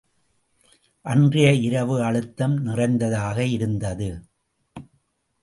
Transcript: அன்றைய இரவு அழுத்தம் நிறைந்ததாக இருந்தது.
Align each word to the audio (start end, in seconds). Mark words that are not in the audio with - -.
அன்றைய 1.05 1.53
இரவு 1.53 2.03
அழுத்தம் 2.03 2.57
நிறைந்ததாக 2.61 3.45
இருந்தது. 3.45 4.09